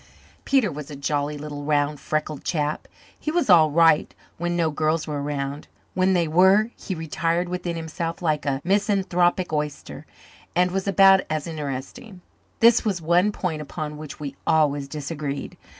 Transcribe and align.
Peter 0.45 0.71
was 0.71 0.89
a 0.89 0.95
jolly 0.95 1.37
little 1.37 1.63
round 1.63 1.99
freckled 1.99 2.43
chap. 2.43 2.87
He 3.19 3.29
was 3.29 3.51
all 3.51 3.69
right 3.69 4.15
when 4.39 4.55
no 4.57 4.71
girls 4.71 5.05
were 5.05 5.21
around; 5.21 5.67
when 5.93 6.13
they 6.13 6.27
were 6.27 6.71
he 6.75 6.95
retired 6.95 7.47
within 7.47 7.75
himself 7.75 8.19
like 8.19 8.43
a 8.43 8.61
misanthropic 8.63 9.53
oyster, 9.53 10.07
and 10.55 10.71
was 10.71 10.87
about 10.87 11.21
as 11.29 11.45
interesting. 11.45 12.21
This 12.61 12.83
was 12.83 12.97
the 12.97 13.03
one 13.05 13.31
point 13.31 13.61
upon 13.61 13.95
which 13.95 14.19
we 14.19 14.35
always 14.47 14.87
disagreed. 14.87 15.55